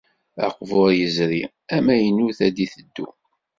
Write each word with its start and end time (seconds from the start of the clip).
Aqbuṛ 0.45 0.89
yezri 0.99 1.41
amaynut 1.75 2.37
ad 2.47 2.53
d-iteddu. 2.55 3.07